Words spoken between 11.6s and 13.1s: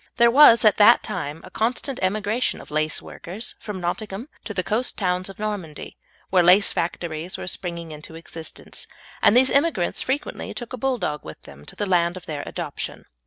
to the land of their adoption.